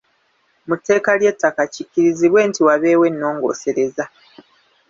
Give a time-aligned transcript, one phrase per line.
[0.67, 4.05] Mu tteeka ly’ettaka, kikkirizibwe nti wabeewo ennongoosereza.